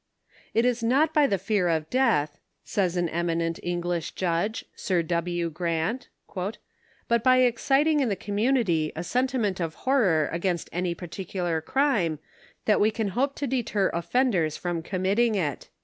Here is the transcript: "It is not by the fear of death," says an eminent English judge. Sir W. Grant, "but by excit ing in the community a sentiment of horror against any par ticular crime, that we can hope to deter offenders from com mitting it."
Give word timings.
"It 0.55 0.65
is 0.65 0.81
not 0.81 1.13
by 1.13 1.27
the 1.27 1.37
fear 1.37 1.67
of 1.67 1.87
death," 1.91 2.39
says 2.63 2.97
an 2.97 3.07
eminent 3.09 3.59
English 3.61 4.13
judge. 4.13 4.65
Sir 4.75 5.03
W. 5.03 5.51
Grant, 5.51 6.09
"but 7.07 7.23
by 7.23 7.41
excit 7.43 7.85
ing 7.85 7.99
in 7.99 8.09
the 8.09 8.15
community 8.15 8.91
a 8.95 9.03
sentiment 9.03 9.59
of 9.59 9.75
horror 9.85 10.27
against 10.31 10.69
any 10.71 10.95
par 10.95 11.07
ticular 11.07 11.63
crime, 11.63 12.17
that 12.65 12.79
we 12.81 12.89
can 12.89 13.09
hope 13.09 13.35
to 13.35 13.45
deter 13.45 13.89
offenders 13.89 14.57
from 14.57 14.81
com 14.81 15.03
mitting 15.03 15.35
it." 15.35 15.69